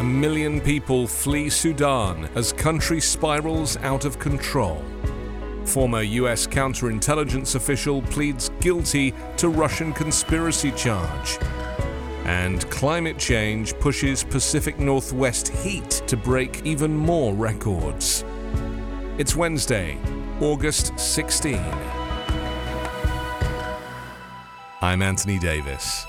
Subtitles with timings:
[0.00, 4.82] A million people flee Sudan as country spirals out of control.
[5.66, 11.38] Former US counterintelligence official pleads guilty to Russian conspiracy charge.
[12.24, 18.24] And climate change pushes Pacific Northwest heat to break even more records.
[19.18, 19.98] It's Wednesday,
[20.40, 21.62] August 16.
[24.80, 26.06] I'm Anthony Davis.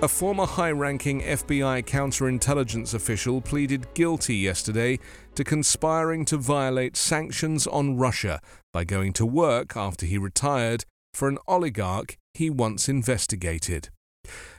[0.00, 4.98] A former high ranking FBI counterintelligence official pleaded guilty yesterday
[5.34, 8.40] to conspiring to violate sanctions on Russia
[8.72, 13.88] by going to work after he retired for an oligarch he once investigated.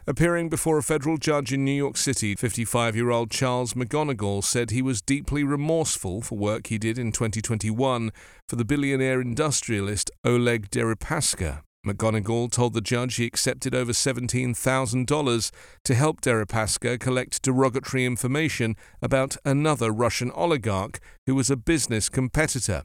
[0.08, 4.72] Appearing before a federal judge in New York City, 55 year old Charles McGonigal said
[4.72, 8.12] he was deeply remorseful for work he did in 2021
[8.50, 11.62] for the billionaire industrialist Oleg Deripaska.
[11.86, 15.52] McGonigal told the judge he accepted over $17,000
[15.84, 22.84] to help Deripaska collect derogatory information about another Russian oligarch who was a business competitor.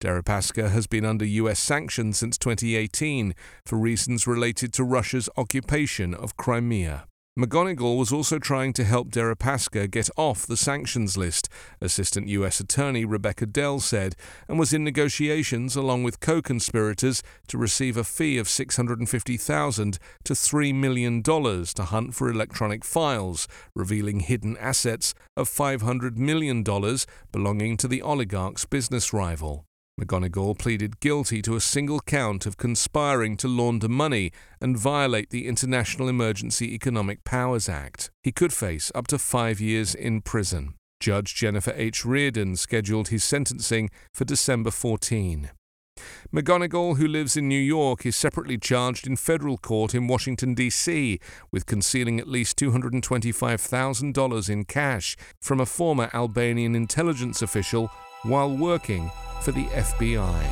[0.00, 3.34] Deripaska has been under US sanctions since 2018
[3.64, 7.06] for reasons related to Russia's occupation of Crimea.
[7.36, 11.48] McGonigal was also trying to help Deripaska get off the sanctions list,
[11.80, 12.60] Assistant U.S.
[12.60, 14.14] Attorney Rebecca Dell said,
[14.46, 20.74] and was in negotiations along with co-conspirators to receive a fee of $650,000 to $3
[20.76, 26.62] million to hunt for electronic files, revealing hidden assets of $500 million
[27.32, 29.64] belonging to the oligarch's business rival.
[30.00, 35.46] McGonigal pleaded guilty to a single count of conspiring to launder money and violate the
[35.46, 38.10] International Emergency Economic Powers Act.
[38.20, 40.74] He could face up to five years in prison.
[40.98, 42.02] Judge Jennifer H.
[42.02, 45.50] Rearden scheduled his sentencing for December 14.
[46.34, 51.20] McGonigal, who lives in New York, is separately charged in federal court in Washington, D.C.,
[51.52, 57.90] with concealing at least $225,000 in cash from a former Albanian intelligence official
[58.24, 59.10] while working
[59.42, 60.44] for the FBI.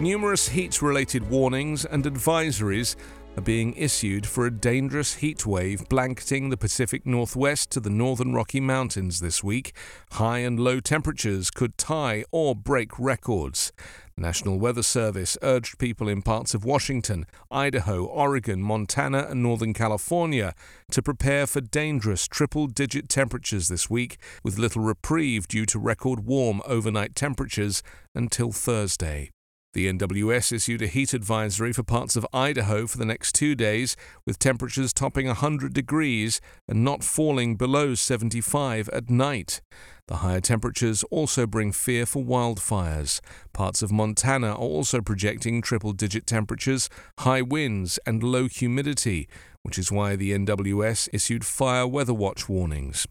[0.00, 2.96] Numerous heat related warnings and advisories
[3.38, 8.34] are being issued for a dangerous heat wave blanketing the Pacific Northwest to the northern
[8.34, 9.72] Rocky Mountains this week.
[10.14, 13.70] High and low temperatures could tie or break records.
[14.16, 19.72] The National Weather Service urged people in parts of Washington, Idaho, Oregon, Montana, and Northern
[19.72, 20.52] California
[20.90, 26.26] to prepare for dangerous triple digit temperatures this week, with little reprieve due to record
[26.26, 27.84] warm overnight temperatures
[28.16, 29.30] until Thursday.
[29.74, 33.96] The NWS issued a heat advisory for parts of Idaho for the next two days,
[34.26, 39.60] with temperatures topping 100 degrees and not falling below 75 at night.
[40.06, 43.20] The higher temperatures also bring fear for wildfires.
[43.52, 46.88] Parts of Montana are also projecting triple digit temperatures,
[47.20, 49.28] high winds, and low humidity,
[49.62, 53.06] which is why the NWS issued fire weather watch warnings.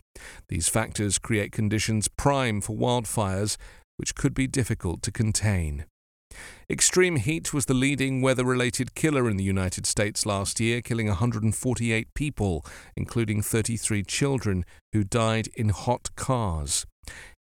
[0.50, 3.58] These factors create conditions prime for wildfires,
[3.98, 5.86] which could be difficult to contain.
[6.70, 11.08] Extreme heat was the leading weather related killer in the United States last year, killing
[11.08, 16.86] 148 people, including 33 children, who died in hot cars.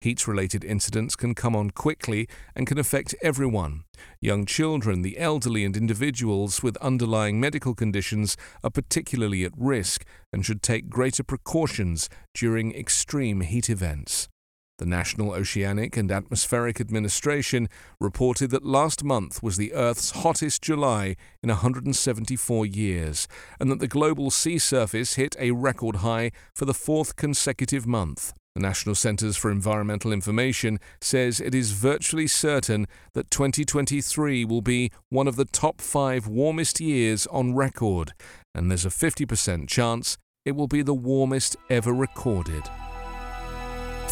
[0.01, 3.83] Heat related incidents can come on quickly and can affect everyone.
[4.21, 10.45] Young children, the elderly, and individuals with underlying medical conditions are particularly at risk and
[10.45, 14.29] should take greater precautions during extreme heat events.
[14.77, 17.69] The National Oceanic and Atmospheric Administration
[18.01, 23.25] reported that last month was the Earth's hottest July in 174 years,
[23.57, 28.33] and that the global sea surface hit a record high for the fourth consecutive month.
[28.53, 34.91] The National Centres for Environmental Information says it is virtually certain that 2023 will be
[35.09, 38.11] one of the top five warmest years on record,
[38.53, 42.63] and there's a 50% chance it will be the warmest ever recorded.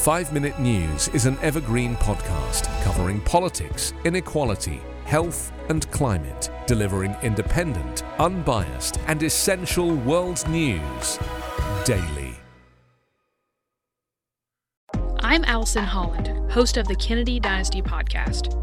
[0.03, 8.03] 5 Minute News is an evergreen podcast covering politics, inequality, health, and climate, delivering independent,
[8.19, 11.17] unbiased, and essential world news
[11.85, 12.35] daily.
[15.21, 18.62] I'm Allison Holland, host of the Kennedy Dynasty podcast.